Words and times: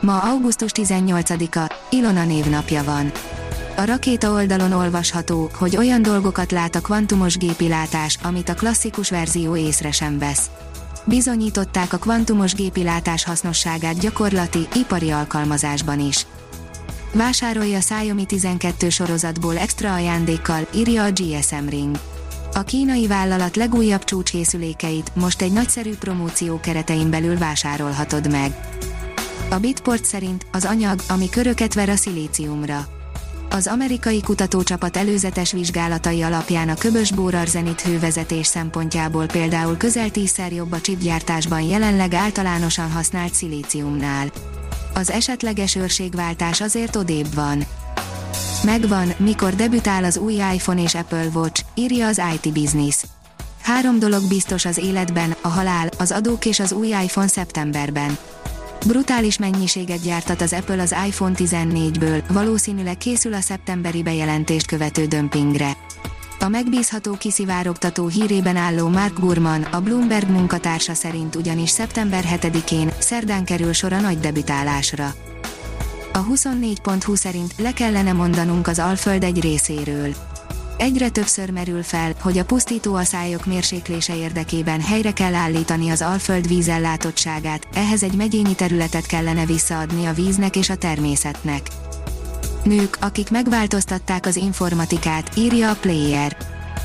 Ma 0.00 0.18
augusztus 0.18 0.70
18-a, 0.74 1.74
Ilona 1.90 2.24
névnapja 2.24 2.84
van. 2.84 3.12
A 3.76 3.84
rakéta 3.84 4.32
oldalon 4.32 4.72
olvasható, 4.72 5.50
hogy 5.54 5.76
olyan 5.76 6.02
dolgokat 6.02 6.52
lát 6.52 6.74
a 6.74 6.80
kvantumos 6.80 7.36
gépilátás, 7.36 8.18
amit 8.22 8.48
a 8.48 8.54
klasszikus 8.54 9.10
verzió 9.10 9.56
észre 9.56 9.90
sem 9.90 10.18
vesz. 10.18 10.50
Bizonyították 11.04 11.92
a 11.92 11.96
kvantumos 11.96 12.54
gépilátás 12.54 13.24
hasznosságát 13.24 13.98
gyakorlati, 13.98 14.68
ipari 14.74 15.10
alkalmazásban 15.10 16.00
is. 16.00 16.26
Vásárolja 17.12 17.76
a 17.76 17.80
Xiaomi 17.80 18.26
12 18.26 18.88
sorozatból 18.88 19.58
extra 19.58 19.92
ajándékkal, 19.92 20.66
írja 20.74 21.04
a 21.04 21.10
GSM 21.10 21.68
Ring. 21.68 21.98
A 22.54 22.62
kínai 22.62 23.06
vállalat 23.06 23.56
legújabb 23.56 24.04
csúcskészülékeit 24.04 25.12
most 25.14 25.42
egy 25.42 25.52
nagyszerű 25.52 25.94
promóció 25.94 26.60
keretein 26.60 27.10
belül 27.10 27.38
vásárolhatod 27.38 28.30
meg. 28.30 28.54
A 29.50 29.58
Bitport 29.58 30.04
szerint 30.04 30.46
az 30.52 30.64
anyag, 30.64 31.00
ami 31.08 31.28
köröket 31.28 31.74
ver 31.74 31.88
a 31.88 31.96
szilíciumra. 31.96 32.86
Az 33.50 33.66
amerikai 33.66 34.20
kutatócsapat 34.20 34.96
előzetes 34.96 35.52
vizsgálatai 35.52 36.22
alapján 36.22 36.68
a 36.68 36.74
köbös 36.74 37.12
bórarzenit 37.12 37.80
hővezetés 37.80 38.46
szempontjából 38.46 39.26
például 39.26 39.76
közel 39.76 40.10
tízszer 40.10 40.52
jobb 40.52 40.72
a 40.72 40.80
csipgyártásban 40.80 41.62
jelenleg 41.62 42.14
általánosan 42.14 42.90
használt 42.90 43.34
szilíciumnál. 43.34 44.30
Az 44.94 45.10
esetleges 45.10 45.74
őrségváltás 45.74 46.60
azért 46.60 46.96
odébb 46.96 47.34
van. 47.34 47.64
Megvan, 48.64 49.12
mikor 49.16 49.54
debütál 49.54 50.04
az 50.04 50.16
új 50.16 50.32
iPhone 50.32 50.82
és 50.82 50.94
Apple 50.94 51.26
Watch, 51.34 51.64
írja 51.74 52.06
az 52.06 52.20
IT 52.34 52.52
Business. 52.52 53.04
Három 53.62 53.98
dolog 53.98 54.28
biztos 54.28 54.64
az 54.64 54.78
életben, 54.78 55.34
a 55.40 55.48
halál, 55.48 55.88
az 55.98 56.10
adók 56.10 56.44
és 56.46 56.60
az 56.60 56.72
új 56.72 56.86
iPhone 56.86 57.28
szeptemberben. 57.28 58.18
Brutális 58.86 59.38
mennyiséget 59.38 60.02
gyártat 60.02 60.40
az 60.40 60.52
Apple 60.52 60.82
az 60.82 60.94
iPhone 61.06 61.34
14-ből, 61.36 62.22
valószínűleg 62.28 62.96
készül 62.96 63.34
a 63.34 63.40
szeptemberi 63.40 64.02
bejelentést 64.02 64.66
követő 64.66 65.06
dömpingre. 65.06 65.76
A 66.40 66.48
megbízható 66.48 67.16
kiszivárogtató 67.18 68.06
hírében 68.06 68.56
álló 68.56 68.88
Mark 68.88 69.18
Gurman, 69.18 69.62
a 69.62 69.80
Bloomberg 69.80 70.30
munkatársa 70.30 70.94
szerint 70.94 71.34
ugyanis 71.34 71.70
szeptember 71.70 72.24
7-én, 72.40 72.92
szerdán 72.98 73.44
kerül 73.44 73.72
sor 73.72 73.92
a 73.92 74.00
nagy 74.00 74.20
debütálásra. 74.20 75.14
A 76.12 76.24
24.20 76.24 77.16
szerint 77.16 77.54
le 77.56 77.72
kellene 77.72 78.12
mondanunk 78.12 78.66
az 78.66 78.78
Alföld 78.78 79.24
egy 79.24 79.40
részéről 79.40 80.14
egyre 80.80 81.08
többször 81.08 81.50
merül 81.50 81.82
fel, 81.82 82.12
hogy 82.20 82.38
a 82.38 82.44
pusztító 82.44 82.94
aszályok 82.94 83.46
mérséklése 83.46 84.16
érdekében 84.16 84.80
helyre 84.80 85.12
kell 85.12 85.34
állítani 85.34 85.90
az 85.90 86.02
Alföld 86.02 86.48
vízellátottságát, 86.48 87.68
ehhez 87.74 88.02
egy 88.02 88.14
megyényi 88.14 88.54
területet 88.54 89.06
kellene 89.06 89.46
visszaadni 89.46 90.06
a 90.06 90.12
víznek 90.12 90.56
és 90.56 90.70
a 90.70 90.76
természetnek. 90.76 91.68
Nők, 92.64 92.96
akik 93.00 93.30
megváltoztatták 93.30 94.26
az 94.26 94.36
informatikát, 94.36 95.36
írja 95.36 95.70
a 95.70 95.76
Player. 95.80 96.36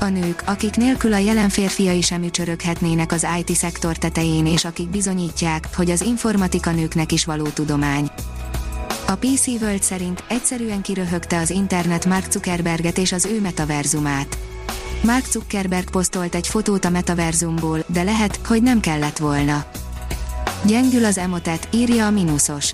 A 0.00 0.08
nők, 0.08 0.42
akik 0.46 0.76
nélkül 0.76 1.12
a 1.12 1.18
jelen 1.18 1.48
férfiai 1.48 2.00
sem 2.00 2.22
ücsöröghetnének 2.22 3.12
az 3.12 3.26
IT-szektor 3.38 3.96
tetején 3.96 4.46
és 4.46 4.64
akik 4.64 4.88
bizonyítják, 4.88 5.68
hogy 5.76 5.90
az 5.90 6.00
informatika 6.00 6.70
nőknek 6.70 7.12
is 7.12 7.24
való 7.24 7.46
tudomány. 7.46 8.10
A 9.10 9.16
PC 9.16 9.46
World 9.46 9.82
szerint 9.82 10.24
egyszerűen 10.28 10.82
kiröhögte 10.82 11.38
az 11.38 11.50
internet 11.50 12.06
Mark 12.06 12.32
Zuckerberget 12.32 12.98
és 12.98 13.12
az 13.12 13.24
ő 13.24 13.40
metaverzumát. 13.40 14.38
Mark 15.04 15.24
Zuckerberg 15.24 15.90
posztolt 15.90 16.34
egy 16.34 16.46
fotót 16.46 16.84
a 16.84 16.90
metaverzumból, 16.90 17.84
de 17.86 18.02
lehet, 18.02 18.40
hogy 18.46 18.62
nem 18.62 18.80
kellett 18.80 19.18
volna. 19.18 19.64
Gyengül 20.66 21.04
az 21.04 21.18
emotet, 21.18 21.68
írja 21.72 22.06
a 22.06 22.10
Minusos. 22.10 22.72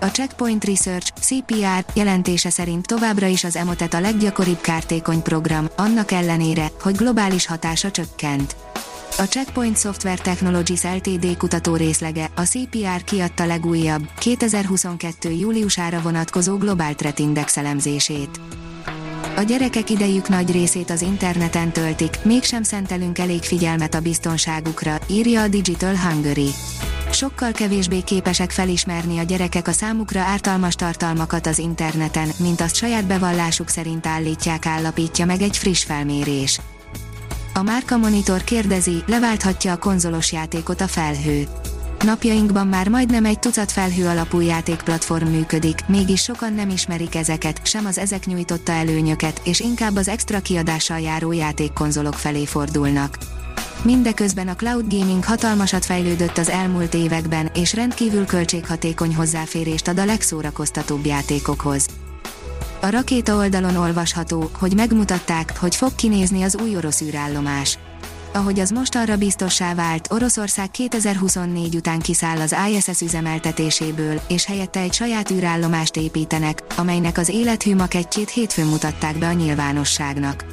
A 0.00 0.06
Checkpoint 0.06 0.64
Research 0.64 1.12
CPR 1.20 1.84
jelentése 1.94 2.50
szerint 2.50 2.86
továbbra 2.86 3.26
is 3.26 3.44
az 3.44 3.56
emotet 3.56 3.94
a 3.94 4.00
leggyakoribb 4.00 4.60
kártékony 4.60 5.22
program, 5.22 5.68
annak 5.76 6.10
ellenére, 6.10 6.70
hogy 6.80 6.96
globális 6.96 7.46
hatása 7.46 7.90
csökkent. 7.90 8.56
A 9.18 9.22
Checkpoint 9.22 9.78
Software 9.78 10.16
Technologies 10.22 10.82
Ltd. 10.82 11.36
kutató 11.36 11.76
részlege, 11.76 12.30
a 12.34 12.42
CPR 12.42 13.04
kiadta 13.04 13.46
legújabb, 13.46 14.08
2022. 14.18 15.30
júliusára 15.30 16.00
vonatkozó 16.00 16.56
Global 16.56 16.94
Threat 16.94 17.18
Index 17.18 17.56
elemzését. 17.56 18.40
A 19.36 19.42
gyerekek 19.42 19.90
idejük 19.90 20.28
nagy 20.28 20.52
részét 20.52 20.90
az 20.90 21.02
interneten 21.02 21.72
töltik, 21.72 22.18
mégsem 22.24 22.62
szentelünk 22.62 23.18
elég 23.18 23.42
figyelmet 23.42 23.94
a 23.94 24.00
biztonságukra, 24.00 24.98
írja 25.06 25.42
a 25.42 25.48
Digital 25.48 25.96
Hungary. 25.96 26.48
Sokkal 27.12 27.52
kevésbé 27.52 28.00
képesek 28.00 28.50
felismerni 28.50 29.18
a 29.18 29.22
gyerekek 29.22 29.68
a 29.68 29.72
számukra 29.72 30.20
ártalmas 30.20 30.74
tartalmakat 30.74 31.46
az 31.46 31.58
interneten, 31.58 32.28
mint 32.38 32.60
azt 32.60 32.76
saját 32.76 33.06
bevallásuk 33.06 33.68
szerint 33.68 34.06
állítják 34.06 34.66
állapítja 34.66 35.24
meg 35.24 35.42
egy 35.42 35.56
friss 35.56 35.84
felmérés. 35.84 36.60
A 37.54 37.62
Márka 37.62 37.96
Monitor 37.96 38.44
kérdezi, 38.44 39.02
leválthatja 39.06 39.72
a 39.72 39.76
konzolos 39.78 40.32
játékot 40.32 40.80
a 40.80 40.86
felhő. 40.86 41.46
Napjainkban 42.04 42.66
már 42.66 42.88
majdnem 42.88 43.24
egy 43.24 43.38
tucat 43.38 43.72
felhő 43.72 44.06
alapú 44.06 44.40
játékplatform 44.40 45.26
működik, 45.26 45.86
mégis 45.86 46.22
sokan 46.22 46.52
nem 46.52 46.70
ismerik 46.70 47.14
ezeket, 47.14 47.66
sem 47.66 47.86
az 47.86 47.98
ezek 47.98 48.26
nyújtotta 48.26 48.72
előnyöket, 48.72 49.40
és 49.44 49.60
inkább 49.60 49.96
az 49.96 50.08
extra 50.08 50.40
kiadással 50.40 51.00
járó 51.00 51.32
játékkonzolok 51.32 52.14
felé 52.14 52.44
fordulnak. 52.44 53.18
Mindeközben 53.82 54.48
a 54.48 54.56
cloud 54.56 54.94
gaming 54.94 55.24
hatalmasat 55.24 55.84
fejlődött 55.84 56.38
az 56.38 56.48
elmúlt 56.48 56.94
években, 56.94 57.50
és 57.54 57.74
rendkívül 57.74 58.26
költséghatékony 58.26 59.14
hozzáférést 59.14 59.88
ad 59.88 59.98
a 59.98 60.04
legszórakoztatóbb 60.04 61.06
játékokhoz. 61.06 61.86
A 62.84 62.90
rakéta 62.90 63.36
oldalon 63.36 63.76
olvasható, 63.76 64.50
hogy 64.58 64.74
megmutatták, 64.74 65.58
hogy 65.58 65.76
fog 65.76 65.94
kinézni 65.94 66.42
az 66.42 66.56
új 66.56 66.76
orosz 66.76 67.00
űrállomás. 67.00 67.78
Ahogy 68.32 68.60
az 68.60 68.70
most 68.70 68.94
arra 68.94 69.16
biztossá 69.16 69.74
vált, 69.74 70.12
Oroszország 70.12 70.70
2024 70.70 71.74
után 71.74 71.98
kiszáll 71.98 72.40
az 72.40 72.54
ISS 72.70 73.00
üzemeltetéséből, 73.00 74.20
és 74.28 74.44
helyette 74.44 74.80
egy 74.80 74.92
saját 74.92 75.30
űrállomást 75.30 75.96
építenek, 75.96 76.62
amelynek 76.76 77.18
az 77.18 77.28
élethű 77.28 77.74
makettjét 77.74 78.30
hétfőn 78.30 78.66
mutatták 78.66 79.18
be 79.18 79.26
a 79.26 79.32
nyilvánosságnak. 79.32 80.44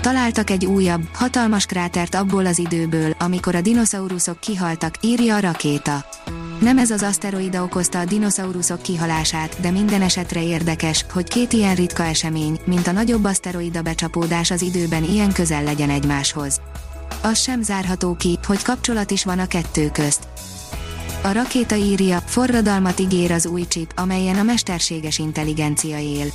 Találtak 0.00 0.50
egy 0.50 0.66
újabb, 0.66 1.02
hatalmas 1.12 1.66
krátert 1.66 2.14
abból 2.14 2.46
az 2.46 2.58
időből, 2.58 3.14
amikor 3.18 3.54
a 3.54 3.60
dinoszauruszok 3.60 4.40
kihaltak, 4.40 4.94
írja 5.00 5.36
a 5.36 5.40
rakéta. 5.40 6.04
Nem 6.60 6.78
ez 6.78 6.90
az 6.90 7.02
aszteroida 7.02 7.62
okozta 7.62 7.98
a 7.98 8.04
dinoszauruszok 8.04 8.82
kihalását, 8.82 9.60
de 9.60 9.70
minden 9.70 10.02
esetre 10.02 10.42
érdekes, 10.42 11.04
hogy 11.12 11.28
két 11.28 11.52
ilyen 11.52 11.74
ritka 11.74 12.04
esemény, 12.04 12.58
mint 12.64 12.86
a 12.86 12.92
nagyobb 12.92 13.24
aszteroida 13.24 13.82
becsapódás 13.82 14.50
az 14.50 14.62
időben 14.62 15.04
ilyen 15.04 15.32
közel 15.32 15.62
legyen 15.62 15.90
egymáshoz. 15.90 16.60
Az 17.22 17.38
sem 17.38 17.62
zárható 17.62 18.14
ki, 18.14 18.38
hogy 18.46 18.62
kapcsolat 18.62 19.10
is 19.10 19.24
van 19.24 19.38
a 19.38 19.46
kettő 19.46 19.90
közt. 19.90 20.28
A 21.22 21.32
rakéta 21.32 21.74
írja, 21.74 22.20
forradalmat 22.20 23.00
ígér 23.00 23.32
az 23.32 23.46
új 23.46 23.66
chip, 23.68 23.92
amelyen 23.96 24.38
a 24.38 24.42
mesterséges 24.42 25.18
intelligencia 25.18 25.98
él 25.98 26.26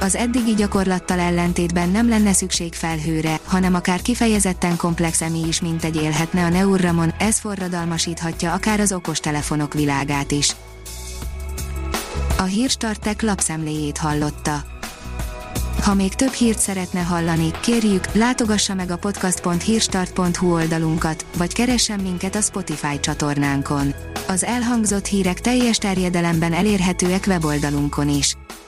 az 0.00 0.14
eddigi 0.14 0.54
gyakorlattal 0.54 1.18
ellentétben 1.18 1.88
nem 1.88 2.08
lenne 2.08 2.32
szükség 2.32 2.74
felhőre, 2.74 3.40
hanem 3.44 3.74
akár 3.74 4.02
kifejezetten 4.02 4.76
komplex 4.76 5.20
emi 5.20 5.46
is 5.46 5.60
mint 5.60 5.84
egy 5.84 5.96
élhetne 5.96 6.44
a 6.44 6.48
Neurramon, 6.48 7.12
ez 7.18 7.38
forradalmasíthatja 7.38 8.52
akár 8.52 8.80
az 8.80 8.92
okostelefonok 8.92 9.74
világát 9.74 10.30
is. 10.30 10.56
A 12.38 12.42
Hírstartek 12.42 13.22
lapszemléjét 13.22 13.98
hallotta. 13.98 14.64
Ha 15.82 15.94
még 15.94 16.14
több 16.14 16.32
hírt 16.32 16.58
szeretne 16.58 17.00
hallani, 17.00 17.50
kérjük, 17.62 18.12
látogassa 18.12 18.74
meg 18.74 18.90
a 18.90 18.96
podcast.hírstart.hu 18.96 20.52
oldalunkat, 20.52 21.26
vagy 21.36 21.52
keressen 21.52 22.00
minket 22.00 22.34
a 22.34 22.40
Spotify 22.40 23.00
csatornánkon. 23.00 23.94
Az 24.28 24.44
elhangzott 24.44 25.06
hírek 25.06 25.40
teljes 25.40 25.76
terjedelemben 25.76 26.52
elérhetőek 26.52 27.24
weboldalunkon 27.26 28.08
is. 28.08 28.36